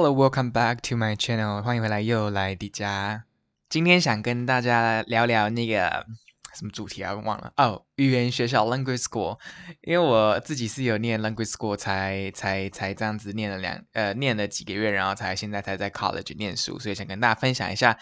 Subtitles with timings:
[0.00, 1.60] Hello, welcome back to my channel.
[1.60, 3.22] 欢迎回来，又来迪迦。
[3.68, 6.06] 今天想跟大家聊聊那个
[6.54, 7.14] 什么主题啊？
[7.14, 9.40] 忘了哦，语言学校 （language school）。
[9.82, 17.98] 因为我自己是有念 language school，才才才这样子念了两呃念了几个月，然后才现在才在 college 念书，所以想跟大家分享一下。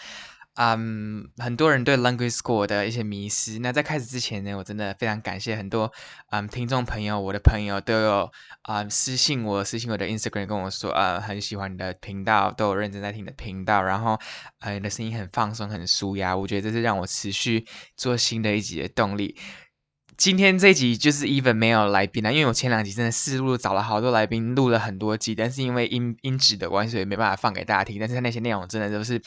[0.59, 3.59] 嗯，很多人对 language school 的一些迷失。
[3.59, 5.91] 那在开始之前呢，我真的非常感谢很多
[6.31, 8.31] 嗯听众朋友，我的朋友都有
[8.63, 14.19] 啊私信我，私信我的 Instagram 跟我说，呃，很喜欢你的频道，都有认真在听的频道，然后
[14.59, 17.65] 呃你的声音很放松，很舒压，我觉得这是让我持续
[17.95, 19.37] 做新的一集的动力。
[20.17, 27.99] 今天这集就是 even 没有来宾了，因为我前两集真的试录找了好多来宾，录了很多集，但是因为音音质的关系，所以没办法放给大家听。
[27.99, 29.21] 但是那些内容真的都是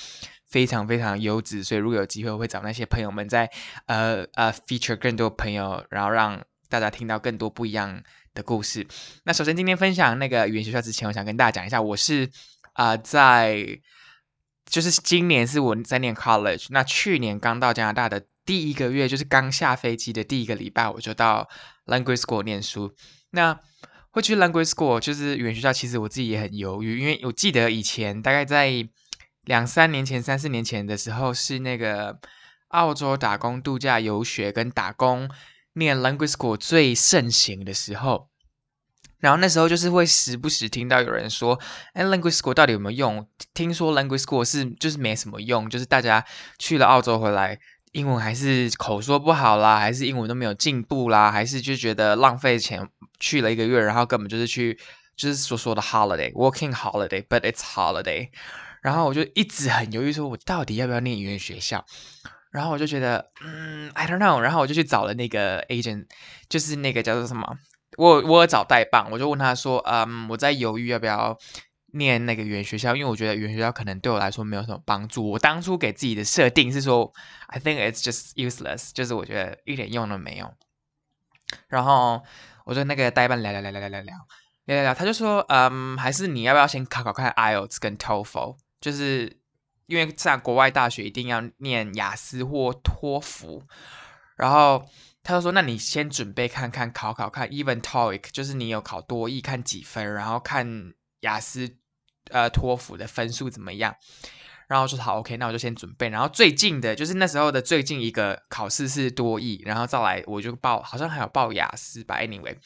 [0.50, 3.50] 非常非常优质，所以如果有机会，我会找那些朋友们在
[3.86, 8.02] 呃呃 feature 更多朋友，然后让大家听到更多不一样
[8.34, 8.87] 的故事。
[9.24, 12.29] 那首先今天分享那个语言学校之前，我想跟大家讲一下，我是
[12.74, 13.80] 啊在
[14.66, 18.26] 就是今年是我在念 college，那去年刚到加拿大的。
[18.46, 21.48] 第一个月就是刚下飞机的第一个礼拜，我就到
[21.87, 22.92] language school 念书。
[23.30, 23.57] 那
[24.10, 28.68] 会去 language school 就是语言学校，其实我自己也很犹豫，因为我记得以前大概在
[29.45, 32.19] 两三年前、三四年前的时候，是那个
[32.69, 35.30] 澳洲打工度假游学跟打工
[35.73, 38.29] 念 language school 最盛行的时候。
[39.19, 41.60] 然后那时候就是会时不时听到有人说
[41.93, 43.29] ：“哎，language school 到底有没有用？
[43.52, 46.25] 听说 language school 是就是没什么用，就是大家
[46.59, 47.59] 去了澳洲回来。”
[47.93, 52.88] 英文还是口说不好啦，还是英文都没有进步啦，还是就觉得浪费钱
[53.19, 54.79] 去了一个月，然后根本就是去
[55.16, 58.30] 就是所说的 holiday working holiday，but it's holiday。
[58.82, 61.84] 然后我就一直很犹豫，说我到底要不要念语言学校？
[62.50, 64.38] 然后我就觉得，嗯，I don't know。
[64.38, 66.06] 然后我就去找了那个 agent，
[66.48, 67.58] 就是那个叫做什么，
[67.97, 71.38] 我我找代办，我就问他说，嗯，我在犹豫要不要。
[71.92, 75.28] 念那个语言学校，因为我觉得语言学校可能对我来说没有什么帮助。
[75.28, 77.12] 我当初给自己的设定是说
[77.48, 80.54] ，I think it's just useless，就是我觉得一点用都没有。
[81.66, 82.22] 然后
[82.64, 84.14] 我就那个代办聊聊聊聊聊聊聊
[84.66, 89.41] 聊聊，他就说，嗯，还是你要不要先考考看 IELTS 跟 TOEFL，就是
[89.86, 93.62] 因为在国外大学一定要念雅思或托福。
[94.36, 94.88] 然后
[95.22, 101.76] 他就说，那你先准备看看考考看，even TOEIC，就是你有考多译看几分，然后看雅思。
[102.30, 103.96] 呃，托福的分数怎么样？
[104.69, 106.08] 然后说好，OK，那我就先准备。
[106.10, 112.56] 然后最近的，就是那时候的最近一个考试是多译，然后再来我就报，好像还有报雅思吧，anyway。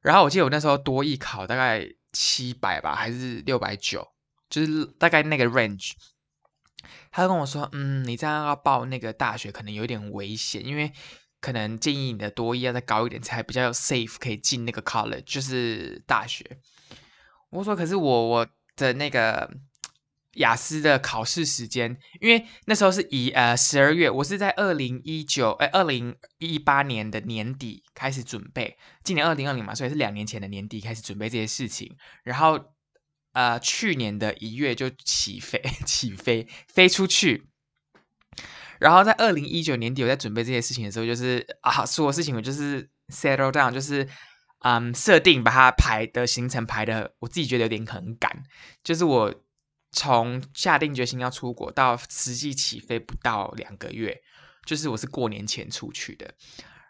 [0.00, 4.06] 然后我记得我那时候多译考大概七百吧，还是六百九，
[4.64, 5.92] 就是大概那个 range。
[7.10, 10.92] 他就跟我说，嗯，你这样要报那个大学可能有点危险，因为
[11.40, 16.58] 可能建议你的多一要再高一点，才比较 safe 可以进那个 college，就是大学。
[17.50, 18.46] 我说，可是我我。
[18.78, 19.50] 的那个
[20.34, 32.62] 雅思的考试时间，因为那时候是以呃十二月，我是在二零一九哎二零一八年的年底开始准备，今年二零二零嘛，所以是两年前的年底开始准备这些事情，然后
[33.36, 37.46] 呃去年的一月就起飞 起飞飞出去，
[38.80, 44.08] 然后在二零一九年底我在准备这些事情的时候，就是啊所有事情我就是 settle down，就是。
[44.60, 48.42] 嗯，设定把它排的行程排的，我自己觉得有点很赶。
[48.82, 49.32] 就是我
[49.92, 54.22] 从下定决心要出国到实际起飞不到两个月，
[54.64, 56.34] 就是我是过年前出去的。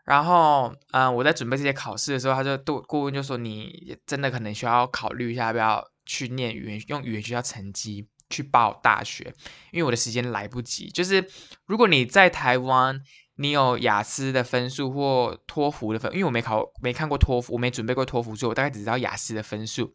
[0.05, 9.35] 然后，嗯，我在准备这些考试的时候，他就对顾问就说：“你真的可能需要考虑一下，要不要去念语言，用语言学校成绩去报大学，
[9.73, 10.89] 因为我的时间来不及。
[10.89, 11.29] 就是
[11.67, 13.03] 如果你在台湾。”
[13.39, 19.93] 你有雅思的分数或托福的分，因为我没考没看过托福，我没准备过托福，所以我大概只知道雅思的分数。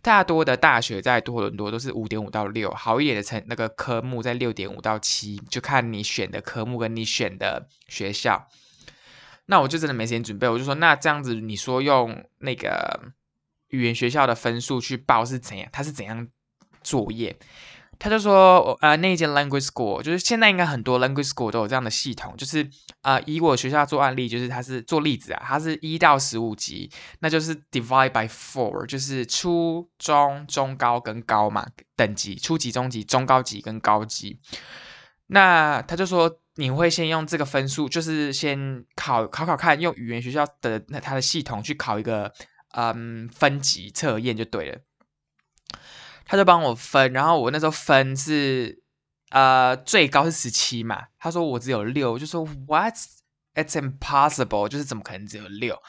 [0.00, 8.48] 大多的大学在多伦多都是五点五到六，好一点的成那个科目在六点五到七，就看你选的科目跟你选的学校。
[9.44, 13.12] 那我就真的没时间准备，我就说那这样子，你说用那个
[13.68, 15.68] 语言学校的分数去报是怎样？
[15.72, 16.28] 他是怎样
[16.82, 17.36] 作业？
[18.00, 22.64] 他就说，呃，那间 language school 就是现在应该很多 language school 都有这样的系统，就是
[23.02, 26.88] 啊，以我学校做案例，就是他是做例子啊，他是一到十五级，
[27.18, 31.66] 那就是 divide by four，就是初中、中高跟高嘛
[31.96, 34.38] 等级，初级、中级、中高级跟高级。
[35.26, 42.32] 那他就说，你会先用这个分数，就是先考考考看，用语言学校的那它的系统去考一个
[42.72, 44.80] 嗯分级测验就对了。
[46.24, 48.82] 他就帮我分，然后我那时候分是，
[49.30, 51.06] 呃，最高是十七嘛。
[51.18, 53.06] 他说我只有六，就说 What's
[53.54, 55.82] It's impossible，就是怎么可能只有六？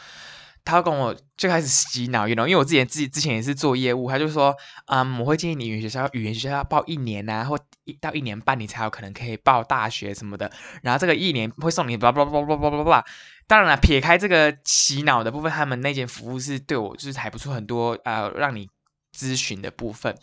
[0.69, 4.55] 他跟我最开始洗脑，you know，因为我之前自己之前也是做业务，他就说，
[4.87, 10.51] 嗯，我会建议你语言学校语言学校要报一年啊，或一到一年半，你才有可能可以报大学什么的。
[10.83, 13.05] 然后这个一年会送你叭叭叭叭叭叭叭。
[13.47, 18.69] 当然了，撇开这个洗脑的部分，他们那间服务是对我就是还不错，很多呃让你
[19.17, 20.15] 咨询的部分。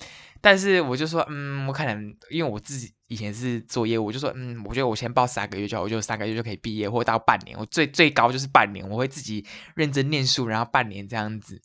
[0.46, 9.44] 但是我就说，嗯，我可能因为我自己以前是做业务，我就说，嗯，我觉得我先报三个月就好，我就三个月就可以毕业，或到半年，我最最高就是半年，我会自己
[9.74, 11.60] 认真念书，然后半年这样子。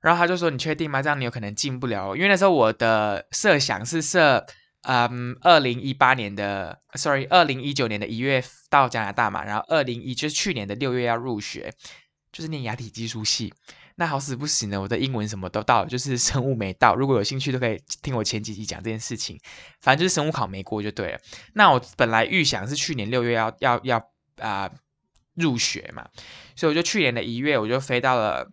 [0.00, 1.00] 然后他就说，你确定吗？
[1.00, 4.44] 这样你有可能进不了，因为那时候我的设想是设。
[4.82, 11.72] 嗯，二零一八年的，sorry，二零一九年的一月到加拿大嘛，然后二零一就是去年的六月要入学，
[12.32, 13.52] 就是念牙体技术系。
[13.98, 16.94] 那好死不死呢，我的英文什么都到了，就是生物没到。
[16.94, 19.38] 如果有兴趣，都可以听我前几集讲这件事情。
[19.80, 21.20] 反正就是生物考没过就对了。
[21.54, 24.70] 那我本来预想是去年六月要要要啊
[25.34, 26.08] 入学嘛，
[26.56, 28.50] 所以我就去年的一月我就飞到了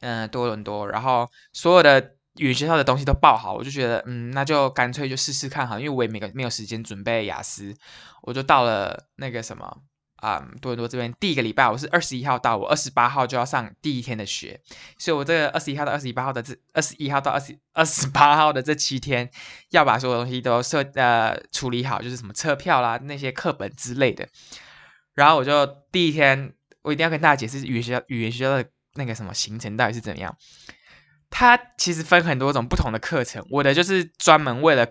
[0.00, 2.12] 嗯多伦多，然后所有的。
[2.38, 7.74] 语言学校的东西都报好，我就觉得，嗯，那就干脆就试试看哈，因为我也没个没有时间准备雅思，
[8.20, 9.78] 我就到了那个什么
[10.16, 14.60] 啊，多伦多这边第一个礼拜，我是二十一号到，我二十八号就要上第一天的学，
[14.98, 19.30] 所以我这个二十一号到二十八号的这二十一号到二十二十八号的这七天，
[19.70, 24.26] 要把所有东西都设呃处理好，就是什么车票啦那些课本之类的，
[25.14, 30.36] 然后我就第一天，我一定要跟大家解释语言学校语言学校的那个什么行程到底是怎样。
[31.28, 34.86] 它其实分很多种不同的课程，我的就是专门为了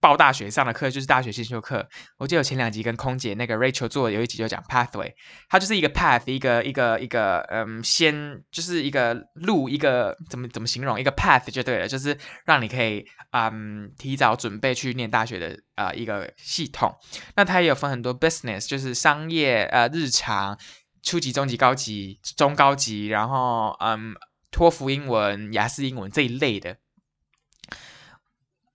[0.00, 1.86] 报大学上的课，就是大学先修课。
[2.16, 5.12] 我记得前两集跟空姐那个 Rachel 做的有一集就讲 pathway，
[5.48, 12.16] 它就是一个 path，一个一个一个嗯，先就是一个路，一个怎么怎么形容一个 path 就对了，就是
[12.46, 16.94] 让你可以嗯提早准备去念大学的啊一个系统。
[17.36, 20.58] 那它也有分很多 business，就是商业呃日常
[21.02, 24.14] 初级、中级、高级、中高级，然后嗯。
[24.52, 26.76] 托福英文、雅思英文这一类的，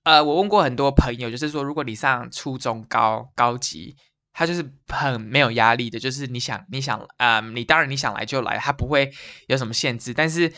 [0.06, 3.98] 呃，我问过很多朋友，就是说，如果你上初中高高级，
[4.32, 9.12] 他就是很没有压力的，就是你想你想啊，你当然你想来就来，他不会
[9.48, 10.14] 有什么限制。
[10.14, 10.54] 但是，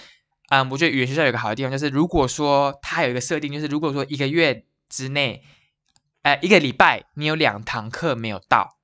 [0.49, 5.44] 嗯，我觉得语言学校有个好的地方，就是如果说他有一个设定，就是如果说一个月之内，
[6.21, 8.75] 呃，一个礼拜你有两堂课没有到。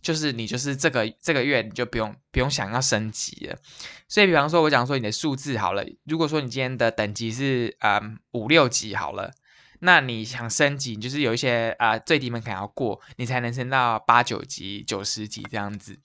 [0.00, 3.58] 就是你就是这个这个月你就不用不用想要升级了，
[4.06, 9.32] 所以比方说我讲说你的数字好了，如果说你今天的等级是嗯五六级好了，
[9.80, 15.98] 那你想升级，就是有一些啊最低门槛要过，你才能升到八九级、九十级这样子。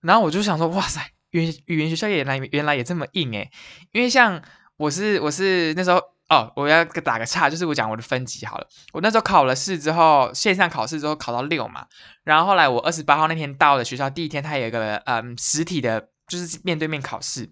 [0.00, 1.00] 然后我就想说，哇塞，
[1.30, 3.50] 语语言学校原来原来也这么硬诶，
[3.92, 4.42] 因为像
[4.76, 6.00] 我是我是那时候。
[6.28, 8.66] 哦，我要打个岔，就是我讲我的分级好了。
[8.92, 11.86] 我那时候考了试之后，线上考试之后考到六嘛，
[12.24, 17.48] 然后后来我二十八号那天到了学校，第一天他有一个嗯实体的，就是面对面考试。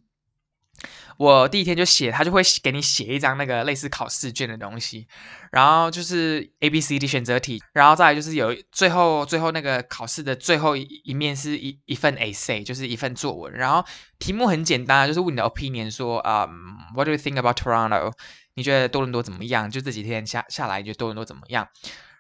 [1.16, 5.06] 我第一天就写，他就会给你写一张那个类似考试卷的东西，
[5.52, 13.84] 然后就是 A B C D 选择题，然后再来就是有最后最后那个考试的最后一一面是一一份 essay，就是一份作文，然后
[14.19, 16.49] 题目很简单，就是问你的 opinion，说啊
[16.94, 18.12] ，What do you think about Toronto？
[18.55, 19.70] 你觉得多伦多怎么样？
[19.70, 21.69] 就这几天下下来，你觉得多伦多怎么样？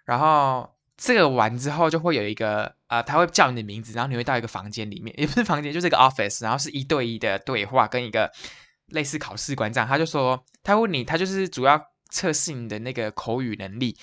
[0.04, 8.30] 然后这个完之后就会有一个呃，他会叫你的名字，然后你会到一个房间里面，也不是房间，就是一个 office，然后是一对一的对话，跟一个。
[8.94, 13.98] 类似考试官这样，他就说，他问你，他就是主要测试你的那个口语能力。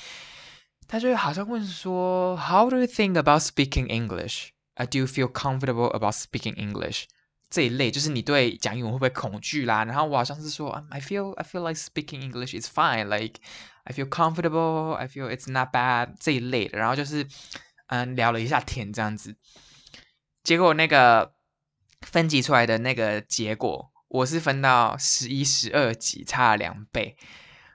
[0.87, 4.49] 他就好像问说，How do you think about speaking English?
[4.73, 7.05] I Do you feel comfortable about speaking English?
[7.49, 9.85] 这一类就是你对讲英文会不会恐惧啦？
[9.85, 13.05] 然后我好像是说，I feel I feel like speaking English is fine.
[13.05, 13.35] Like
[13.85, 14.93] I feel comfortable.
[14.93, 16.15] I feel it's not bad.
[16.19, 17.25] 这一类的，然后就是
[17.87, 19.35] 嗯聊了一下天这样子。
[20.43, 21.33] 结果那个
[22.01, 23.90] 分级出来的那个结果。
[24.11, 27.15] 我是分到十一、十二级，差了两倍。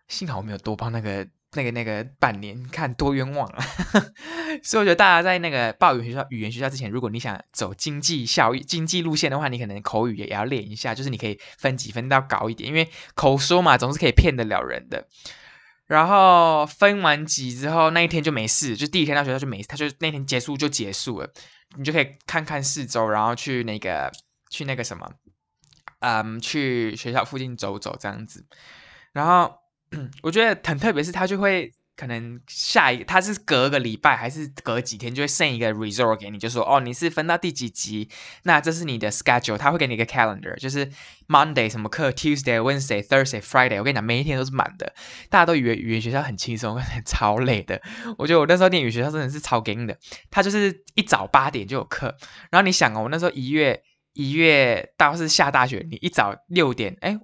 [0.07, 3.64] 幸好我没有多报那个、那个、那个半年，看多冤枉啊！
[4.62, 15.09] 所以我觉得大家在那个报语言学校、语言学校之前，如果你想走经济效益、经济路线的话，你可能口语也要练一下，就是你可以分几分到高一点，因为口说嘛，总是可以骗得了人的。
[15.87, 21.33] 然后分完级之后，那一天就没事，就第一天到学校就没事，他就那天结束就结束了，
[21.78, 24.12] 你就可以看看四周，然后去那个
[24.50, 25.11] 去那个什么。
[26.00, 28.44] 嗯，去学校附近走走这样子，
[29.12, 29.52] 然后
[30.22, 38.10] 我觉得很特别，是他就会可能下一，他是隔个礼拜还是隔几天就会剩一个 result 给你，就说哦你是分到第几级，
[38.42, 40.90] 那这是你的 schedule，他会给你一个 calendar，就是
[41.28, 44.92] Monday 什么课，Tuesday、Wednesday、Thursday、Friday，我跟你讲每一天都是满的，
[45.30, 47.80] 大家都以为语言学校很轻松， 超累的，
[48.18, 49.96] 我觉得我那时候念语言学校真的是超硬的，
[50.30, 52.14] 他就是一早八点就有课，
[52.50, 53.82] 然后你想哦，我那时候一月。
[54.16, 57.16] 一月到是下大雪，你一早六点，哎，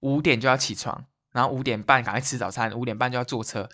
[0.00, 1.06] 五点就要起床。
[1.32, 3.68] 然后五点半赶快吃早餐，五点半就要坐车，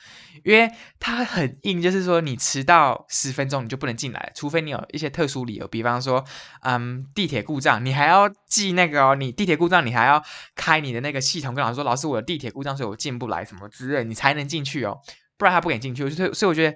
[0.45, 6.25] 因为它很硬，就是说你迟到十分钟你就不能进来，除非你有一些特殊理由，比方说，
[6.63, 10.25] 嗯，地铁故障，你还要记那个哦，你地铁故障你还要
[10.55, 14.97] 开你的那个系统跟老师说，老师我的地铁故障，所以我进不来什么之类，你才能进去哦，
[15.37, 16.09] 不然他不给进去。
[16.09, 16.75] 所以所以我觉得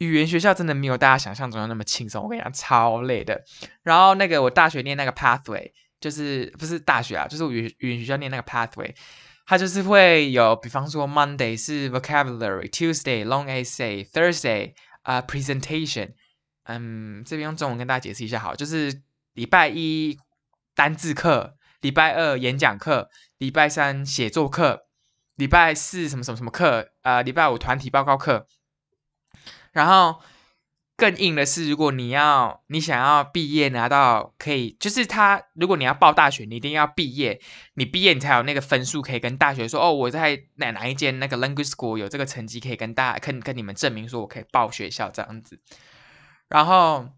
[0.00, 3.42] 语言学校真的没有大家想象中的那么轻松，我跟你讲超累的。
[3.82, 8.94] 然后那个我大学念那个 pathway，就是不是大学啊，就是语语言学校念那个 pathway。
[9.46, 16.12] 它就是会有，比方说 Monday 是 vocabulary，Tuesday long essay，Thursday 啊 presentation，
[16.64, 19.02] 嗯，这边用中文跟大家解释一下好，就是
[19.34, 20.16] 礼拜一
[20.74, 24.86] 单字课，礼拜二演讲课，礼拜三写作课，
[25.34, 28.46] 礼拜四什么什么什么课，啊，礼拜五团体报告课，
[29.72, 30.20] 然后。
[30.96, 37.40] 更硬的是，如果你要你想要毕业拿到可以，就是他，如果你要报大学，你一定要毕业，
[37.72, 45.58] 你毕业你才有那个分数可以跟大学说，哦，我在哪哪一间那个 language school 有这个成绩可以跟大跟跟你们证明说我可以报学校这样子。
[46.50, 47.08] 然后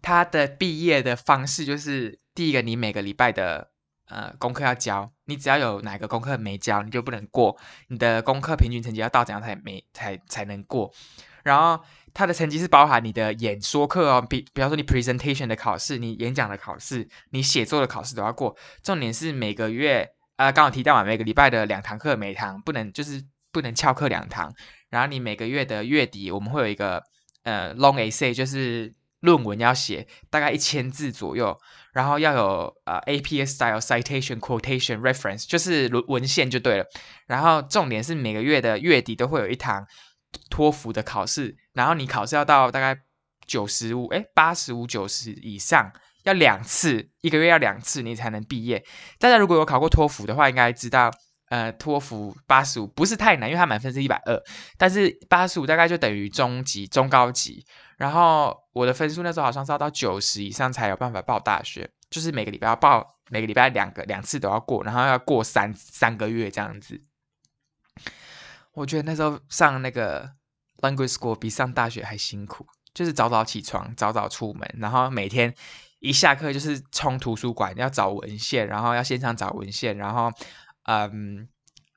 [0.00, 3.68] 他的毕业的方式就是，第一个你每个礼拜的
[4.06, 10.90] 呃功课要交，你只要有哪个功课没交，你就不能过，你的功课平均成绩要到怎样才没才才能过，
[11.44, 11.84] 然后。
[12.16, 18.56] 它的成绩是包含你的演说课哦，比比方说你 presentation 的考试，你演讲的考试，你写作的考试都要过。
[18.84, 23.20] 重点是每个月，呃，刚好提到嘛，每个礼拜的两堂课，每堂不能就是
[23.50, 24.54] 不能翘课两堂。
[24.90, 27.02] 然后你每个月的月底，我们会有一个
[27.42, 31.58] 呃 long essay，就是论文要写，大概一千字左右，
[31.92, 36.86] 然后要有呃 APA style citation quotation reference，就是文文献就对了。
[37.26, 39.84] 然后重点是每个月的月底都会有一堂。
[40.50, 43.00] 托福的考试，然后你考试要到大概
[43.46, 45.92] 九十五，哎，八十五、九十以上，
[46.24, 48.84] 要两次，一个月要两次，你才能毕业。
[49.18, 51.10] 大家如果有考过托福的话，应该知道，
[51.50, 54.42] 呃，托福八十五不是太难，因为它满分是一百二，
[54.78, 57.64] 但是八十五大概就等于中级、中高级。
[57.96, 67.00] 然后我的分数那时候好像是要到九十以上才有办法报大学，就是每个礼拜要报，每个礼拜两个两次都要过，然后要过三三个月这样子。
[68.74, 70.28] 我觉得那时候上那个
[70.78, 75.54] language school 比上大学还辛苦，就是早早起床，早早出门，然后每天
[76.00, 80.30] 一下课就是冲图书馆要找文献，然后要现场找文献，然后
[80.84, 81.48] 嗯，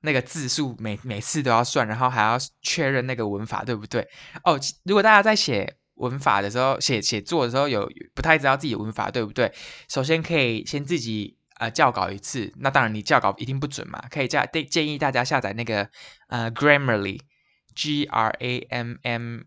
[0.02, 4.08] 那个字数每每次都要算，然后还要确认那个文法对不对？
[4.44, 9.52] 哦，如果大家在写文法的时候，写写作的时候有不太知道自己文法对不对，
[9.90, 11.37] 首先可以先自己。
[11.60, 15.90] 呃，校稿一次，那当然你校稿一定不准嘛，可以加建建议大家下载那个
[16.28, 19.40] 呃 Grammarly，G R A M M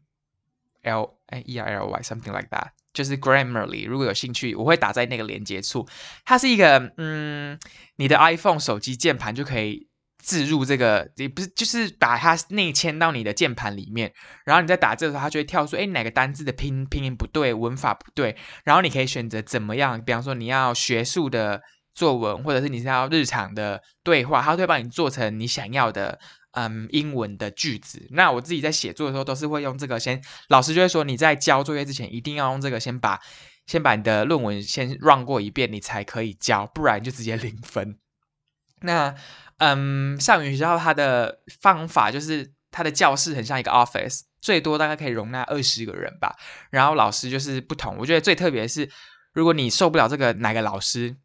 [0.83, 3.87] L E R L Y something like that，就是 Grammarly。
[3.87, 5.87] 如果有兴趣，我会打在那个连接处。
[6.25, 7.57] 它是一个嗯，
[7.95, 9.89] 你的 iPhone 手机键盘就可以
[10.21, 14.13] 置入这个，也不是就是把它内嵌到你的键盘里面，
[14.45, 21.63] 然后你在打字的时候，它就会跳出，哎，哪个单字的拼拼音不对，文法不对，然后你可以选择怎么样，比方说你要学术的。
[22.01, 26.19] 作文，或者是你是要日常的对话，它会帮你做成你想要的，
[26.53, 28.09] 嗯，英文的句子。
[28.13, 33.21] 那我自己在写作的时候，都是会用这个先，老师就会说你在交作业之前，一定要用这个先把，
[33.67, 37.99] 先把你的论文先 run 过一遍，你才可以交，不然就直接 零分。
[38.81, 39.15] 那，
[39.59, 46.35] 嗯，上语学校它的方法就是，它的教室很像一个 office，最多大概可以容纳二十个人吧。
[46.71, 48.89] 然后老师就是不同，我觉得最特别是，
[49.35, 51.17] 如果你受不了这个哪个老师。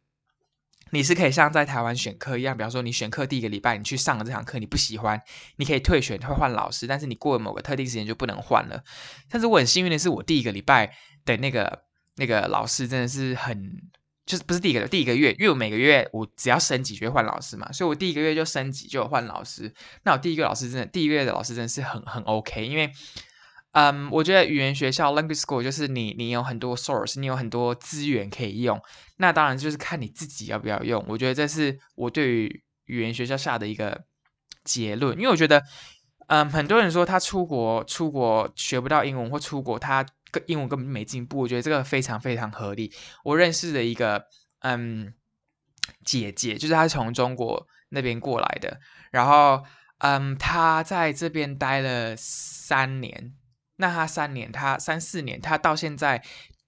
[0.92, 5.20] 你是可以像在台湾选课一样，比方说你选课第一个礼拜你去上了这堂课，你不喜欢，
[5.56, 8.82] 你可以退选，会换老师，但是你过了某个特定时间就不能换了。
[9.28, 11.82] 但是我很幸运的是，我第一个礼拜的那个
[12.14, 13.82] 那个老师真的是很，
[14.24, 19.74] 就是不是第一个第一个月，因为我每个月我只要升级就会换老师嘛，所以我第一个月就升级就换老师。
[20.04, 22.92] 那我第一个老师真的第一个月的老师真的是很很 OK，因为。
[23.78, 28.80] 嗯，我觉得语言学校 language school 就是你，你有很多 source，你有很多资源可以用。
[29.18, 31.04] 那当然就是看你自己要不要用。
[31.06, 34.06] 我觉得这是我对于语言学校下的一个
[34.64, 35.62] 结论，因为我觉得，
[36.28, 40.06] 嗯，很多人说他出国出国学不到英文，或出国他
[40.46, 41.40] 英文根本没进步。
[41.40, 42.90] 我觉得这个非常非常合理。
[43.24, 44.24] 我认识的一个
[44.60, 45.12] 嗯
[46.02, 48.80] 姐姐，就是她从中国那边过来的，
[49.10, 49.62] 然后
[49.98, 53.34] 嗯，她在这边待了三年。
[53.76, 56.22] 那他三年，他三四年，他到现在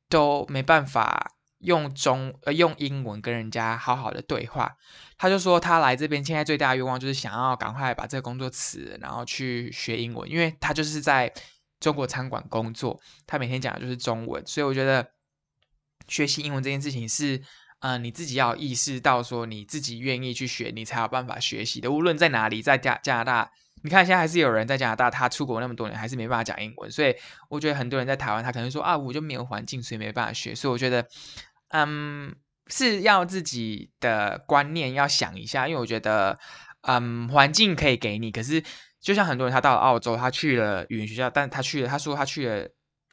[0.08, 4.76] 都没办法用中呃用英文跟人家好好的对话。
[5.16, 11.32] 他就说他来这边现在最大的愿望就是想要赶快把这个工作辞，然后去学英文，因为他就是在
[11.80, 15.10] 中国餐馆工作，他每天讲的就是中文，所以我觉得
[16.06, 17.42] 学习英文这件事情是
[17.80, 21.90] 嗯，你自己要意识到说你自己愿意去学，你才有办法学习的。
[21.90, 26.90] 无论在哪里，在加加拿大，你看现在还是有人在加拿大，他出国那么多年还是没办法讲英文。
[26.90, 27.14] 所以
[27.48, 30.54] 我觉得很多人在台湾，他可能说啊，我就没有环境，所以没办法学。
[30.54, 31.06] 所以我觉得，
[31.68, 32.34] 嗯，
[32.68, 36.38] 是要自己的观念要想一下，因为我觉得，
[36.82, 38.62] 嗯，环境可以给你，可是
[39.00, 42.68] 就像很多人他到了澳洲，他去了语言学校，但他去了，他说他去了。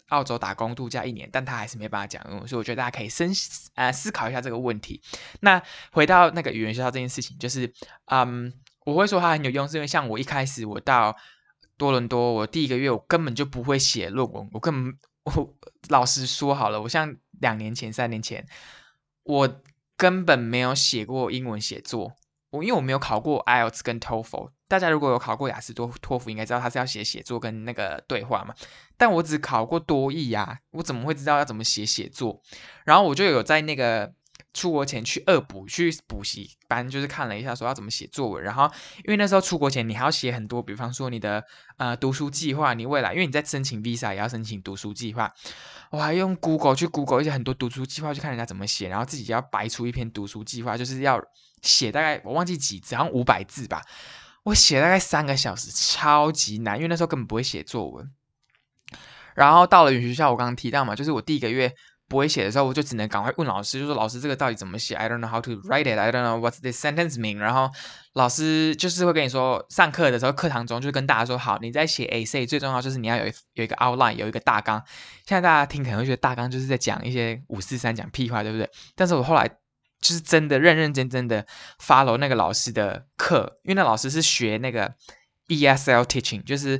[0.10, 3.32] 澳洲打工度假一年，但他还是没办法讲英文，所以我觉得大家可以深
[3.74, 5.02] 呃思考一下这个问题。
[5.40, 5.60] 那
[5.92, 7.74] 回到那个语言学校这件事情，就是
[8.12, 8.54] 嗯，
[8.86, 11.14] 我会说它很有用，是因为像我一开始我到
[11.76, 15.54] 多伦多，我第一个月我根本就不会写论文，我根本我
[15.90, 18.46] 老实说好了，我像两年前、三年前，
[19.24, 19.62] 我
[19.98, 22.14] 根本没有写过英文写作。
[22.52, 28.56] 我因为我没有考过 IELTS 跟 TOEFL，大家如果有考过雅思多托福，应该知道他是要写写作跟那个对话嘛。
[28.96, 32.42] 但我只考过多译呀，我怎么会知道要怎么写写作？
[32.86, 34.14] 然后我就有在那个
[34.56, 38.44] 出国前去恶补去补习班，就是看了一下说要怎么写作文。
[38.44, 38.64] 然后
[39.04, 41.44] 因为那时候出国前你还要写很多，比方说你的
[41.78, 45.32] 呃读书计划，你未来因为你在申请 Visa 也要申请读书计划，
[45.92, 51.22] 我还用 Google 去 Google 一些很多读书计划去看人家怎么写，然后自己要白出一篇读书计划，就是要。
[51.62, 53.82] 写大概我忘记几字，好像五百字吧。
[54.44, 58.12] 我写大概三个小时，超级难，因为那时候根本不会写作文。
[59.34, 61.74] 然后到了语学校，我刚刚提到嘛，就是我第一个月
[62.08, 65.98] 不会写的时候，我就只能赶快问老师，就说老师这个到底怎么写？I don't know how to write it.
[65.98, 67.38] I don't know what this sentence mean.
[67.38, 67.72] 然后
[68.14, 74.84] 老师就是会跟你说，上课的时候课堂中就跟大家说，好，你在写 A C，最重要就是你要有有一个 outline，有一个大纲。
[75.26, 78.70] 现在大家听可能会觉得大纲就是在讲一些五四三讲屁话，对不对？
[78.96, 79.50] 但是我后来。
[80.02, 81.44] 就是真的认认真真的
[81.82, 84.94] follow 那个老师的课，因为那老师是学那个
[85.48, 86.80] ESL teaching，就是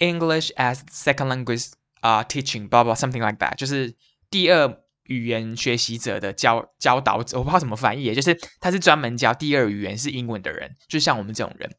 [0.00, 1.70] English as Second Language
[2.00, 3.94] 啊 teaching，blah blah something like that，就是
[4.30, 11.70] 第二语言学习者的教教导者，我不知道怎么翻译，就是他是专门教第二语言是英文的人，就像我们这种人。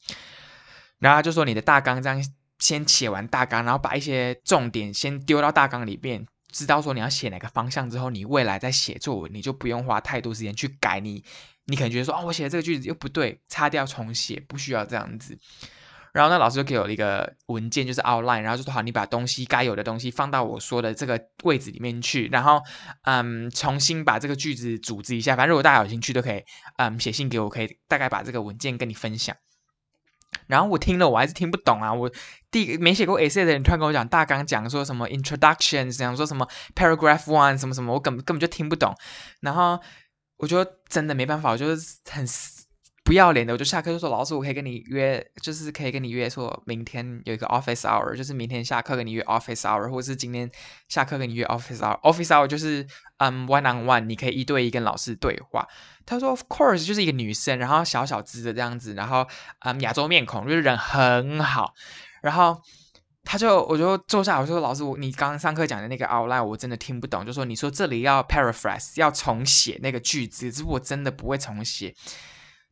[0.98, 2.26] 然后就说你的大纲这样
[2.60, 6.26] 先写完大纲，然后把一些重点先丢到大纲里面。
[6.52, 11.24] 知道说你要写哪个方向之后，你未来在写作文，你就不用花太多时间去改你。
[11.66, 15.38] 你可能觉得说，哦，我写的这个句子又不对，擦掉重写，不需要这样子。
[16.14, 22.62] 然后那老师就给我了一个文件，就是 outline，然后就说好，你把东西该有的东西放到我说的这个位置里面去，然后
[23.04, 25.36] 嗯，重新把这个句子组织一下。
[25.36, 26.44] 反正如果大家有兴趣，都可以
[26.78, 29.36] 嗯写信给我，可以大概把这个文件跟你分享。
[30.48, 31.94] 然后我听了，我还是听不懂啊！
[31.94, 32.12] 我
[32.50, 38.96] 第没写过 essay 的人突然跟我讲大纲，讲说什么 introduction，讲说什么 paragraph one，什么什么，我根本根本就听不懂。
[39.42, 39.80] 然后
[40.38, 42.26] 我就真的没办法，我就是很。
[43.10, 50.48] 不要脸的，我就下课就说老师，我可以跟你约，就是可以跟你约说明天有一个 office hour，就是明天下课跟你约 office hour，或者是今天
[50.88, 52.00] 下课跟你约 office hour。
[52.02, 52.86] office hour 就是
[53.18, 55.68] 嗯 one on one，你可以一对一跟老师对话。
[56.06, 59.28] 他说 of course，就是一个女生，然后小小只的这样子，然后
[59.62, 61.74] 嗯亚洲面孔，就是人很好。
[62.22, 62.62] 然后
[63.24, 71.96] 他就我就坐下，我说老师，我你刚刚上课讲的那个 outline 我真的听不懂，就说你说这里要 paraphrase，要重写那个句子，只不过我真的不会重写。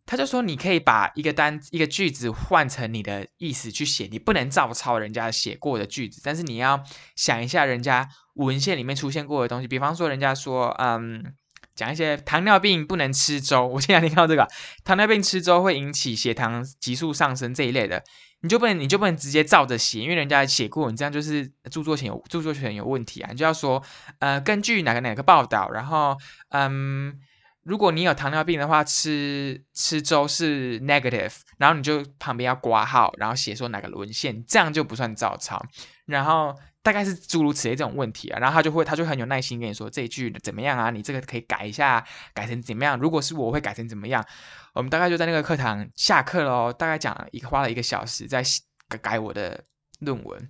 [0.08, 6.82] 他就说，你可以把一个单一个句子换成你的意思去写，你不能照抄人家写过的句子，但是你要
[7.18, 9.68] 想一下人家文献里面出现过的东西。
[9.68, 11.34] 比方说，人家说，嗯，
[11.76, 14.48] 讲一些糖尿病不能吃粥，我经常听到这个，
[14.86, 18.02] 糖尿病吃粥会引起血糖急速上升这一类的，
[18.40, 23.84] 你就不能你就不能直接照着写，因为人家写过，你这样就是著作权有著作权有问题啊，你就要说，
[24.20, 26.18] 呃，根据哪个哪个报道，然后，
[26.52, 27.20] 嗯。
[27.68, 35.62] 如果你有糖尿病的话，吃吃粥是 negative，然后你就旁边要挂号，然后写说哪个文献，这样就不算照抄。
[36.06, 42.02] 然后大概是诸如此类这种问题啊，然后他就会他就很有耐心跟你说这一句怎么样啊，你这个可以改一下，
[42.34, 42.98] 改成怎么样？
[42.98, 44.26] 如果是我会改成怎么样？
[44.72, 48.42] 我们大概就在那个课堂下课喽，大概讲一花了一个小时在
[48.88, 49.66] 改改我的
[50.00, 50.50] 论文。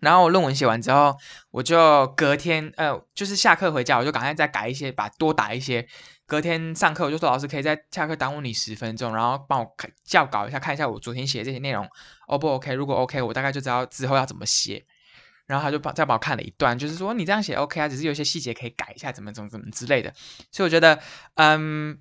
[0.00, 1.16] 然后我论文写完之后，
[1.50, 5.88] 我就隔天呃，就是下课回家，我就赶快再改一些，把多打一些。
[6.26, 11.88] 隔天上课，我就说老师可以在下课耽误你十分钟，然后帮我看校稿一下，看一下我昨天写的这些内容
[12.26, 12.72] ，O 不 OK？
[12.74, 14.84] 如果 OK，我大概就知道之后要怎么写。
[15.46, 20.12] 然后他就帮再帮我看了一段，就是说你这样写 OK 啊，只是有些细节可以改一下，怎么怎么怎么之类的。
[20.50, 20.98] 所以我觉得，
[21.34, 21.96] 嗯，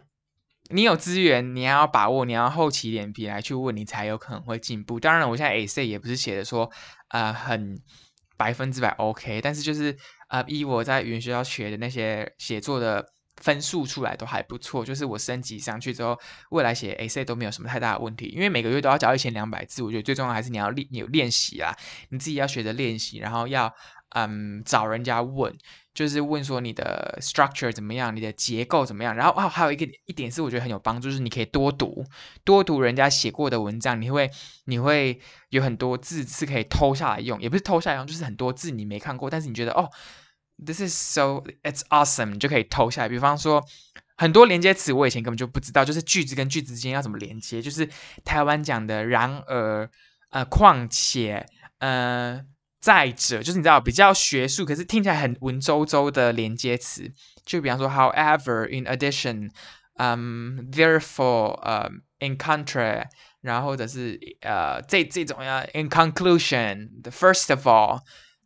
[0.71, 4.99] 你有资源，你要把握，你要厚起脸皮来去问，你才有可能会进步。
[4.99, 6.71] 当然，我现在 A C 也不是写的说
[7.09, 7.79] 啊很
[8.35, 9.95] 百分之百 OK，但是就是
[10.29, 13.13] 呃，以我在语言学校学的那些写作的。
[13.37, 16.17] 分数出来都还不错，就是我升级上去之后，
[16.51, 18.27] 未来写 A C 都没有什么太大的问题。
[18.27, 21.75] 因为每个月都要交一千两百字，我觉得最重要还是你要练，有练习啊，
[22.09, 23.73] 你自己要学着练习，然后要
[24.09, 25.53] 嗯找人家问，
[25.93, 29.13] 就是问说你的 structure 怎么样，你的结构怎么样。
[29.13, 32.05] 然后哦，还有一个一点是我觉得很有帮助，就是你可以多读，
[32.45, 34.31] 多读人家写过的文章，你会
[34.65, 35.19] 你会
[35.49, 39.89] 有很多字是可以偷下来用，也不是偷下来用，就是很多字你没看过，但是你觉得哦
[40.63, 43.09] ，this is so it's awesome，你就可以偷下来。
[43.09, 43.65] 比方说。
[44.17, 47.89] 很多连接词我以前根本就不知道，就是句子跟句子之间要怎么连接，就是
[48.23, 49.89] 台湾讲的然而，
[50.29, 51.45] 呃，况且，
[51.79, 52.41] 呃，
[52.79, 57.11] 再者，就是你知道比较学术，可是听起来很文绉绉的连接词，
[57.45, 59.49] 就比方说，however，in addition，
[59.97, 63.03] 嗯，therefore，呃，in contrary，
[63.41, 67.99] 然后或者是呃这这种呀，in conclusion，the first of all，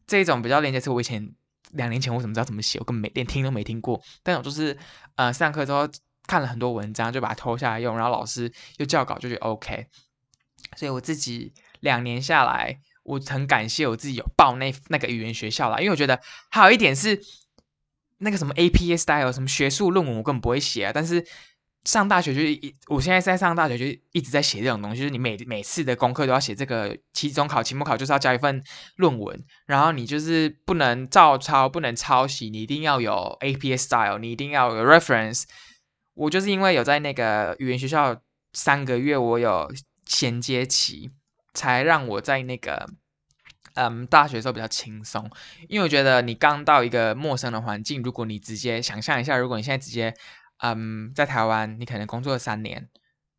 [0.08, 1.36] 这种比较连接词我以前。
[1.72, 2.80] 两年前我怎么知道怎么写？
[2.80, 4.02] 我根本没连听都没听过。
[4.24, 4.78] 但我就是
[5.16, 5.88] 呃上课之后
[6.26, 9.88] 看了很多文章，就把它偷下来用，然后老师又教稿，就觉得 OK。
[10.76, 16.20] 所以我自己两年下来，我很感谢我自己有报那那个语言学校啦，因为我觉得
[16.50, 17.22] 还有一点是
[18.18, 21.26] 那个什么 APA style 什么学术论文，我根本不会写啊，但是。
[21.86, 28.62] 上大学就是一，我现在在上大学就一直在写这种东西，就是你每每次的功课都要写这个，期中考、期末考就是要交一份
[28.98, 35.44] 论文，然后你就是不能照抄，不能抄袭，你一定要有 APA style，你一定要有 reference。
[36.16, 38.22] 我就是因为有在那个语言学校
[38.54, 39.72] 三个月，我有
[40.06, 41.12] 衔接期，
[41.54, 42.90] 才让我在那个
[43.76, 45.32] 嗯大学的时候比较轻松，
[45.70, 50.14] 因为我觉得你刚到一个陌生的环境，如果你直接想象一下，如果你现在直接
[50.62, 52.90] 嗯，在台湾，你可能工作了三年，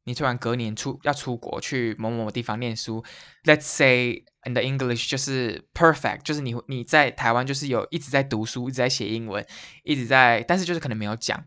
[0.05, 3.05] 你突然隔年出要出国去某某地方念书。
[3.45, 9.47] Let's say in the English 就是 perfect，就是你你在台湾就是有一直在读书，一直在写英文，
[9.85, 11.45] 一直在，但是就是可能没有讲。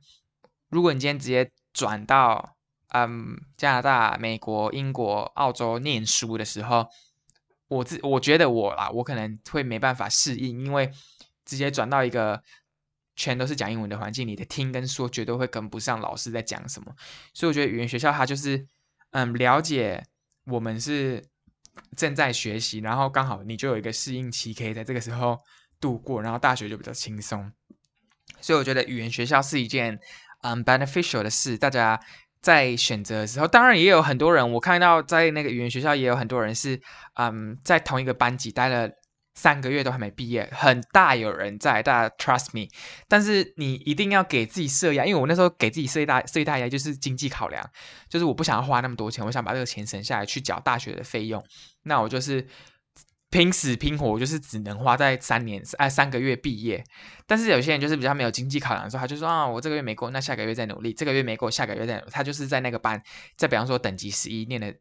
[0.70, 2.56] 如果你今天直接转到
[2.90, 6.88] 嗯加拿大、美国、英国、澳洲念书的时候，
[7.68, 10.92] 我自我觉得我啦，我可能会没办法适应，因为
[11.44, 12.44] 直接转到一个。
[13.16, 16.96] 全都是讲英文的环境，你的听跟说绝对会跟不上老师在讲什么，
[17.34, 18.68] 所以我觉得语言学校它就是，
[19.12, 20.04] 嗯，了解
[20.46, 21.24] 我们是
[21.96, 25.40] 正在学习，然后刚好你就有一个适应期，可以在这个时候
[25.80, 27.52] 度过，然后大学就比较轻松。
[28.42, 30.00] 所以我觉得语言学校是一件
[30.42, 32.00] 嗯 beneficial 的事，大家
[32.42, 36.82] 在选择的时候，当然也有很多人，我看到在那个语言学校也有很多人是
[37.14, 38.90] 嗯在同一个班级待了。
[39.36, 42.68] 三个月都还没毕业，很大有人在，大家 trust me。
[43.08, 47.68] 但是你一定要给自己设压，因为我那时候给自己设一大设一大压，就是经济考量，
[48.08, 51.44] 就是我不想要花那么多钱，我想把这个钱省下来去缴大学的费用。
[51.84, 52.48] 那我就是
[53.32, 56.84] 拼死拼活，就是只能花在三年哎三个月毕业。
[57.26, 62.06] 但是有些人就是比较没有经济考量的时候，他就说啊，我这个月没过，那下个月再努力，这个月没过，下个月再努。
[62.12, 63.02] 他就是在那个班，
[63.36, 64.72] 再比方说等级十一念了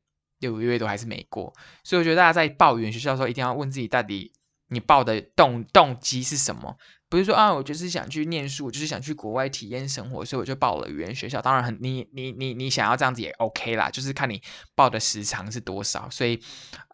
[0.40, 1.54] 六个月都还是没过。
[1.82, 4.30] 所以我觉得大家在报语言学校的时候，一定要问自己到底。
[4.72, 6.76] 你报的动动机是什么？
[7.10, 11.42] 不是说啊，我就是想去念书，我就是想去国外体验生活，所以我就报了语言学校。
[11.42, 14.40] 当然很，你你你你想要这样子也 OK 啦，就是看你
[14.74, 16.08] 报的时长是多少。
[16.08, 16.40] 所以，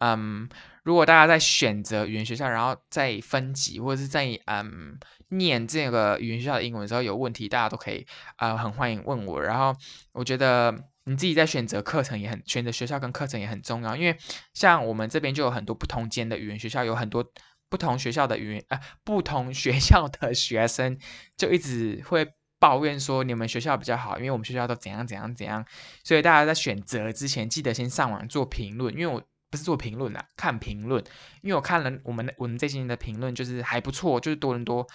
[0.01, 0.49] 嗯，
[0.83, 9.41] 如果大家在选择语言学校，然后在分级或者是在嗯念这个语言学校的英文的时候有问题，大家都可以啊，很欢迎问我。
[9.41, 9.73] 然后
[10.11, 14.17] 我觉得你自己在选择课程也很选择学校跟课程也很重要，因为
[14.53, 17.25] 像我们这边就有很多不同间的语言学校，有很多。
[17.69, 20.97] 不同学校的语言啊，不同学校的学生
[21.37, 25.65] 就一直会抱怨说你们学校比较好，因为我们学校都怎样怎样怎样。
[26.03, 31.01] 所以大家在选择之前，记得先上网做评论，因为我不是做评论啊，看评论。
[31.41, 34.85] 因为我看了我们我们这些人的评论，就是还不错，就是多伦多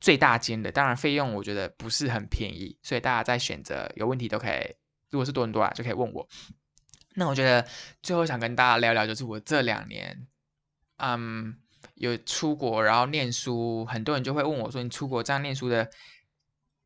[0.00, 2.78] 最大间的，当然费用我觉得不是很便宜。
[2.82, 4.74] 所以大家在选择有问题都可以，
[5.10, 6.26] 如果是多伦多啊，就可以问我。
[7.16, 7.66] 那我觉得
[8.02, 10.26] 最后想跟大家聊聊，就是我这两年，
[10.96, 11.56] 嗯。
[12.00, 15.86] 有出国然后念书，很多人就会问我说：“你出国这样念书的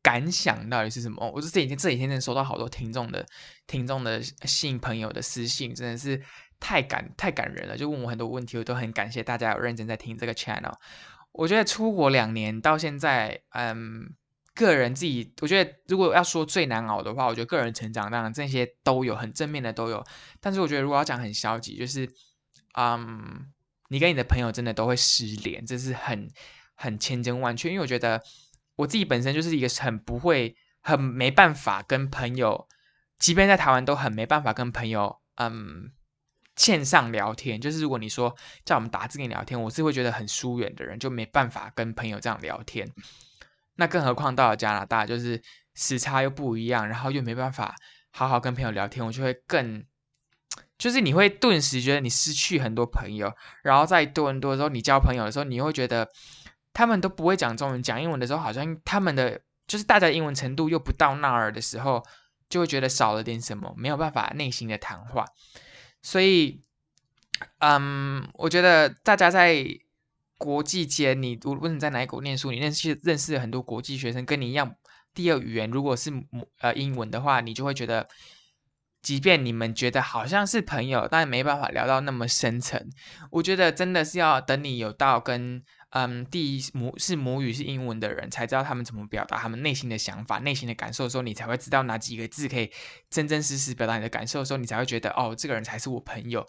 [0.02, 3.24] 感想到底是什么？”我说这几天这几天真的收到好多听众的
[3.68, 6.20] 听众的信、朋友的私信，真的是
[6.58, 10.74] 太感太感人了，就问我很多问题，我都很感谢大家有认真在听这个 channel。
[11.30, 14.12] 我觉得出国两年到现在，嗯，
[14.52, 20.04] 个人自己，我觉得如果要说最难熬的话，我觉得个人成长当然这些都有，很正面的都有，
[20.40, 22.10] 但是我觉得如果要讲很消极，就是
[22.76, 23.52] 嗯。
[23.94, 26.28] 你跟你的朋友真的都会失联，这是很
[26.74, 27.68] 很千真万确。
[27.68, 28.20] 因为我觉得
[28.74, 32.66] 我自己本身就是一个很不会、很没办法跟朋友，
[33.20, 35.92] 即便在台湾都很没办法跟朋友嗯
[36.56, 37.60] 线上聊天。
[37.60, 42.90] 就是如果你说叫我们打字跟你聊天，我是会觉得很疏远的人，就没办法跟朋友这样聊天。
[43.76, 45.40] 那更何况到了加拿大，就是
[45.76, 47.76] 时差又不一样，然后又没办法
[48.10, 49.84] 好好跟朋友聊天，我就会更。
[50.76, 53.32] 就是你会顿时觉得你失去很多朋友，
[53.62, 56.08] 然后在多伦多的时候，你交朋友的时候，你会觉得
[56.72, 62.02] 他们都不会讲中文，讲英文的时候，好像他们的就是大家英文程度又不到那儿的时候，
[62.48, 65.24] 就会觉得少了点什么，没有办法内心的谈话。
[66.02, 66.60] 所以，
[67.60, 69.64] 嗯，我觉得大家在
[70.36, 74.74] 国际间，你无论你在哪一国念书，你认识认识很多国际学生，跟你一样，
[75.14, 76.12] 第二语言如果是
[76.58, 78.08] 呃英文的话，你就会觉得。
[79.04, 82.82] 即便你们觉得好像是朋友，但没办法聊到那么深层。
[83.30, 92.70] 我觉得真的是要等你有到跟嗯第一母是母语是英文的人，才知道他们怎么表达他们内心的想法、内心的感受的时候，你才会知道哪几个字可以
[93.10, 96.44] 真真实实表达你的感受的时候，你才会觉得哦，这个人才是我朋友。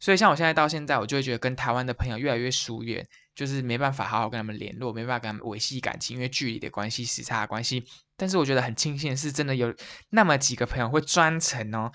[0.00, 7.84] 所以像我现在到现在，我就会觉得跟台湾的朋友越来越疏远，就是没办法好好跟他们联络，没办法跟他们维系感情，因为距离的关系、时差的关系。
[8.18, 9.72] 但是我觉得很庆幸的是，真的有
[10.10, 11.90] 那么几个朋友会专程哦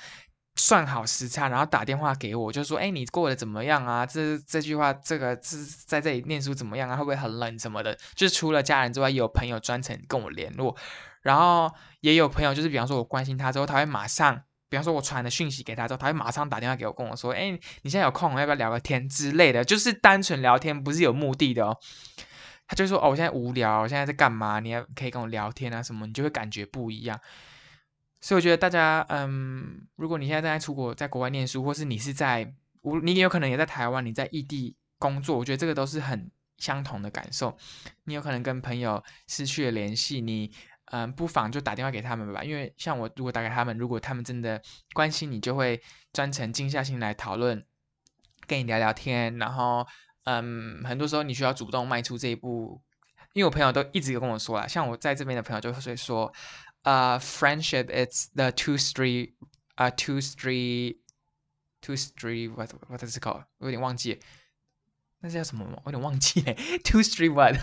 [0.56, 4.06] 算好时差，然后打电话给我，就说：“哎，你过得怎么样啊？
[4.06, 6.96] 这这句话，这个是在这里念书怎么样啊？
[6.96, 10.78] 会不会很冷什么的？”就是除了家人之外，有朋友专程跟我联络，
[11.24, 11.70] 然后
[12.02, 17.50] 也有朋友就是比方说我关心他之后，他会马上，比方说我传的讯息给他之后，他会马上打电话给我，跟我说：“哎，
[17.82, 21.76] 你现在有空，要不要聊个天之类的？”就是单纯聊天，不是有目的的哦。
[22.68, 24.60] 他就说：“哦，我现在无聊，我现在在干嘛？
[24.60, 26.08] 你还可以跟我聊天啊，什么？
[26.08, 27.20] 你就会感觉不一样。
[28.22, 37.56] 所以我觉得大家，嗯，如果你现在正在出国，在国外念书，或是你是在，无你也有可能也在台湾，你在异地工作，我觉得这个都是很相同的感受。
[38.06, 40.50] 你有可能跟朋友失去了联系，你，
[40.86, 42.44] 嗯，不妨就打电话给他们吧。
[42.44, 44.62] 因为像我，如果打给他们，如果他们真的
[44.94, 45.82] 关心你，就会
[46.14, 47.66] 专程静下心来讨论，
[48.48, 49.86] 跟你聊聊天，然后。”
[50.26, 52.82] 嗯，很多时候你需要主动迈出这一步，
[53.34, 56.34] 因为我朋友都一直有跟我说啦，像我在这边的朋友就会说，
[56.84, 59.34] 呃，friendship is the two street，
[59.76, 63.46] 啊，two street，two street，what what is it called？
[63.58, 64.20] 我有点忘记，
[65.20, 65.66] 那叫什么？
[65.84, 67.56] 我有点忘记嘞，two street what？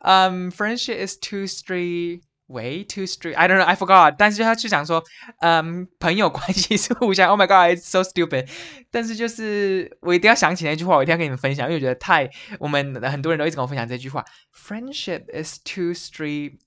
[0.00, 2.22] 嗯，friendship is two street。
[2.47, 3.37] Way too strict.
[3.37, 3.63] I don't know.
[3.63, 4.15] I forgot.
[4.17, 5.01] 但是他就想说，
[5.39, 7.29] 嗯，朋友关系是互相。
[7.29, 8.49] Oh my god, it's so stupid.
[8.91, 14.25] 但是就是我一定要想起那句话，我一定要跟你们分享，因为我觉得太我们很多人都一直跟我分享这句话。
[14.53, 16.57] Friendship is too street.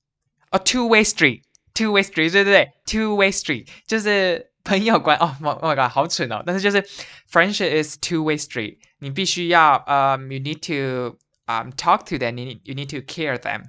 [0.52, 1.42] 哦，two way street.
[1.74, 2.32] Two way street.
[2.32, 5.18] 对对对，two way street 就是朋友关。
[5.18, 6.42] 哦，Oh my god，好蠢哦。
[6.46, 6.82] 但是就是
[7.30, 8.78] friendship is two way street.
[9.00, 12.38] 你必须要，嗯，you need to um talk to them.
[12.38, 13.64] You need you need to care them.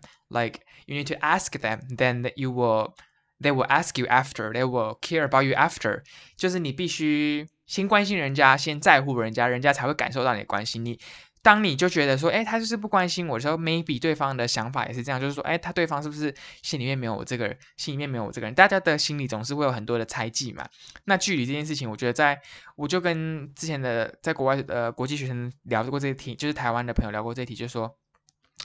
[0.91, 2.95] You need to ask them, then you will
[3.41, 6.03] they will ask you after, they will care about you after。
[6.37, 10.85] 就是你必须先关心人家，先在乎人家，人家才会感受到你的关心。
[10.85, 10.99] 你
[11.43, 18.55] 当你就觉得说，哎，他就是不关心我的时候，maybe 对方的想法也是这样，就是说，哎，他对方是不是心里面没有我这个人，心里面没有我这个人？
[18.57, 20.69] 大家的心里总是会有很多的猜忌嘛。
[21.05, 22.43] 那距离这件事情，我觉得在
[22.75, 27.97] 我就跟之前的在国外呃国际学生聊过这个题，就是台湾的朋友聊过这一题，就说，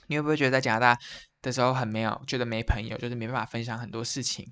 [0.08, 1.00] 你会不会觉得在加拿大？
[1.44, 4.51] 的时候很没有，觉得没朋友，就是没办法分享很多事情。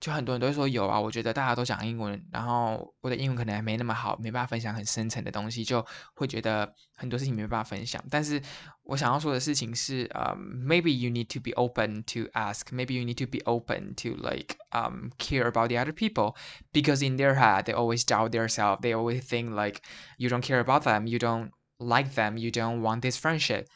[0.00, 8.00] 就很多人都会说有啊，我觉得大家都讲英文，然后我的英文可能还没那么好，没办法分享很深层的东西，就会觉得很多事情没办法分享。
[8.08, 8.40] 但是
[8.84, 15.10] 我想要说的事情是，呃，maybe you need to be open to ask，maybe you need to be open to like um
[15.18, 16.36] care about the other people
[16.72, 19.82] because in their head they always doubt themselves, they always think like
[20.16, 23.66] you don't care about them, you don't like them, you don't want this friendship.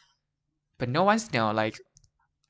[0.77, 1.77] But no one's know like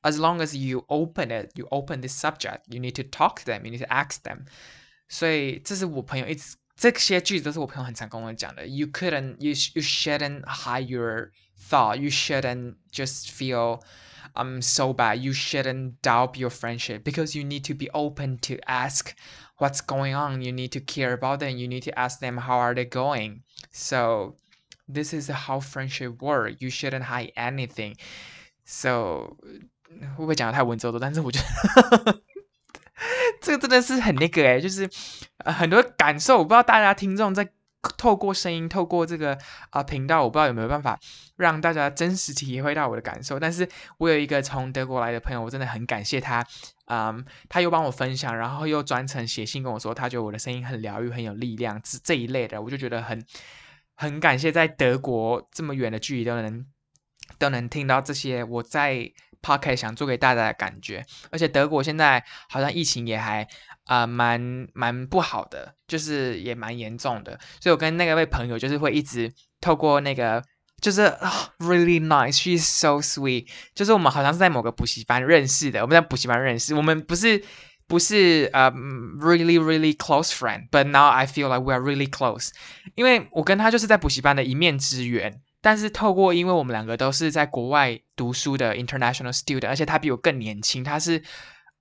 [0.03, 3.45] as long as you open it, you open this subject, you need to talk to
[3.45, 4.45] them, you need to ask them.
[5.07, 8.67] 所以这是我朋友一直这些句子都是我朋友很常跟我讲的。
[8.67, 11.31] You couldn't, you you shouldn't hide your
[11.69, 11.97] thought.
[11.97, 13.81] You shouldn't just feel
[14.33, 15.19] um so bad.
[15.19, 19.13] You shouldn't doubt your friendship because you need to be open to ask
[19.57, 20.41] what's going on.
[20.41, 21.57] You need to care about them.
[21.57, 23.43] You need to ask them how are they going.
[23.71, 24.37] So
[24.87, 26.59] this is how friendship work.
[26.59, 27.97] You shouldn't hide anything.
[28.65, 29.37] So
[29.88, 30.98] 会不会讲的太文绉绉？
[30.98, 32.22] 但是我觉得
[33.40, 34.88] 这个真的是很那个哎，就是
[35.44, 36.38] 很多感受。
[36.38, 37.48] 我不知道大家听众在
[37.96, 39.38] 透过声音、透过这个
[39.70, 40.98] 啊频道，我不知道有没有办法
[41.36, 43.38] 让大家真实体会到我的感受。
[43.38, 46.44] 但是我有一个从德国来的朋友，我真的很感谢他，
[46.86, 53.24] 嗯，他又帮我分享，然后又专程写信跟我说，他觉得我的声音很疗愈、很有力量，这这一类的，我就觉得很
[53.94, 56.66] 很感谢，在德国这么远的距离都能
[57.38, 59.12] 都能听到这些我在。
[59.42, 63.46] Pocket 想做给大家的感觉，而且德国现在好像疫情也还
[63.84, 70.42] 啊蛮蛮不好的，就是也蛮严重的，所以我跟那个位朋友就是会一直透过那个
[70.82, 71.02] 就是
[71.58, 77.42] really nice，she's so sweet，就是我们好像是在某个补习班认识的，我们在补习班认识，我们不是
[77.86, 82.50] 不是呃 really really close friend，but now I feel like we are really close，
[82.94, 85.40] 因为我跟他就是在补习班的一面之缘。
[85.60, 91.20] 但是透过，因为我们两个都是在国外读书的 international student，而且他比我更年轻，他是，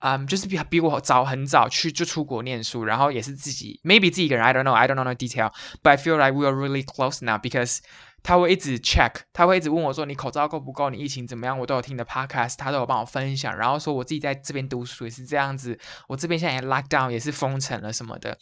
[0.00, 6.84] 嗯，就是比比我早很早去就出国念书，然后也是自己 maybe 自己一个人，I don't know，I don't know the detail，but I feel like we are really
[6.84, 7.78] close now because
[8.24, 18.36] 他会一直 check，他会一直问我说你口罩够不够，你疫情怎么样，我都有听的 podcast，他都有帮我分享，然后说我自己在这边读书也是这样子，我这边现在也 lock down 也是封城了什么的，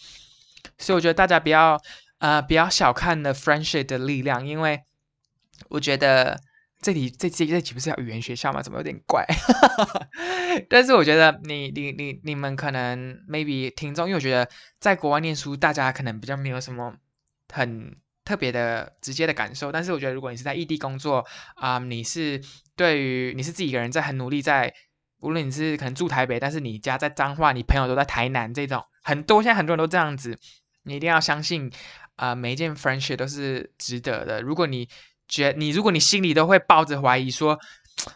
[0.79, 1.79] 所以我觉得大家不要，
[2.20, 4.81] 呃，不要小看了 friendship 的力量，因为。
[5.69, 6.40] 我觉得
[6.81, 8.62] 这里这这这岂不是要语言学校吗？
[8.62, 9.25] 怎么有点怪？
[10.69, 16.95] 但是我觉得你你你你们可能 maybe 听众，因为我觉得在国外念书，大家可能比较没有什么
[17.53, 19.73] 很特别的直接的感受。
[19.73, 21.25] 但是我觉得如果你是在异地工作
[21.57, 22.40] 啊，你是
[22.77, 24.73] 对于你是自己一个人在很努力，在
[25.21, 30.38] 无论你是可能住台北，但是你家在彰化，你朋友都在台南，这种很多现在很多人都这样子，
[30.85, 31.71] 你一定要相信
[32.16, 34.42] 啊，每一件 friendship 都是值得的。
[34.42, 34.88] 如果你
[35.29, 37.59] 觉你如果你心里都会抱着怀疑说，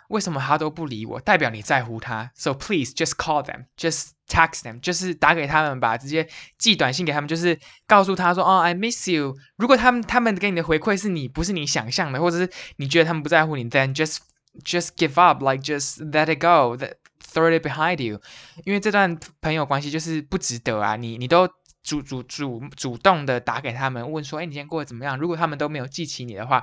[0.08, 2.30] 为什么他都不理我，代表你在乎他。
[2.34, 9.36] So please just call them, just text them，就是打给他们吧，直接寄短信给他们，就是告诉他说，哦，I miss you。
[9.56, 14.18] 如果他们他们给你的回馈是你不是你想象的，或者是你觉得他们不在乎你，then just
[14.64, 16.94] just give up, like just let it go, that
[17.32, 18.20] throw it behind you。
[18.64, 21.48] 因为这段朋友关系就是不值得啊，你你都。
[21.82, 25.16] 主主主主动的打给他们问说，哎，你今天过得怎么样？
[25.16, 26.62] 如果他们都没有记起你的话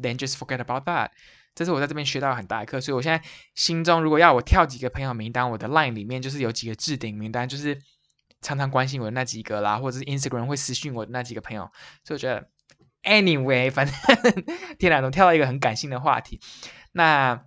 [0.00, 1.10] ，then just forget about that。
[1.54, 7.80] 这是我在这边学到很大的课，所以我现在心中如果要我跳几个朋友名单，我的 line 里面就是有几个置顶名单，就是
[8.42, 11.70] 常常关心我的那几个啦，或者是 Instagram 会私讯我的那几个朋友。
[12.04, 12.48] 所以我觉得
[13.02, 13.94] ，anyway，反正
[14.78, 16.40] 天哪，我跳到一个很感性的话题，
[16.92, 17.46] 那。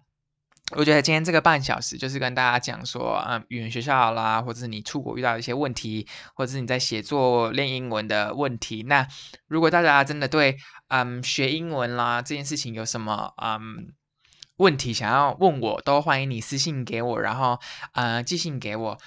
[0.75, 8.83] 我觉得今天这个半小时就是跟大家讲说，嗯，语言学校啦，或者是你出国遇到一些问题，或者是你在写作练英文的问题。
[8.83, 9.07] 那
[9.47, 10.57] 如果大家真的对，
[10.89, 13.93] 嗯，学英文啦这件事情有什么，嗯，
[14.57, 17.59] 问题想要问我，都欢迎你私信给我，然后，
[17.93, 18.97] 呃，寄信给我。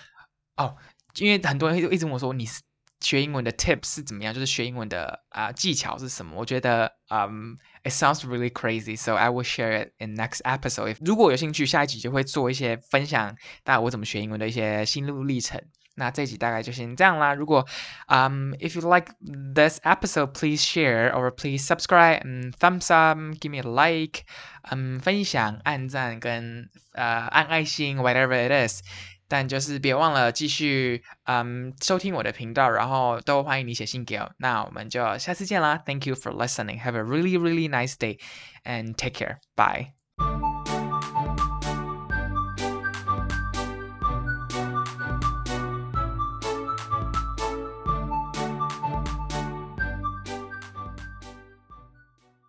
[0.56, 0.76] 哦，
[1.16, 2.60] 因为很多人一直问我说，你是。
[3.02, 4.32] 学英文的 tips 是怎么样？
[4.32, 6.36] 就是学英文的啊技巧是什么？
[6.36, 10.96] 我觉得，嗯，it sounds really crazy，so I will share it in next episode。
[11.04, 15.60] 如果有兴趣，下一集就会做一些分享，大我怎么学英文的一些心路历程。
[15.94, 17.34] 那这集大概就先这样啦。
[17.34, 17.66] 如果，
[18.06, 19.12] 嗯，if you like
[19.54, 24.22] this episode，please share or please subscribe and thumbs up，give me a like，
[24.70, 28.80] 嗯，分享、按赞跟呃按爱心，whatever it is。
[29.32, 34.30] 但就是别忘了继续嗯收听我的频道，然后都欢迎你写信给我。
[34.36, 36.78] 那我们就下次见啦！Thank you for listening.
[36.78, 38.18] Have a really really nice day
[38.64, 39.38] and take care.
[39.56, 39.92] Bye.